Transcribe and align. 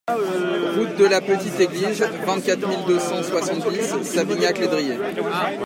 Route 0.09 0.97
de 0.97 1.05
la 1.05 1.21
Petite 1.21 1.59
Église, 1.59 2.01
vingt-quatre 2.25 2.67
mille 2.67 2.83
deux 2.87 2.97
cent 2.97 3.21
soixante-dix 3.21 4.01
Savignac-Lédrier 4.03 4.97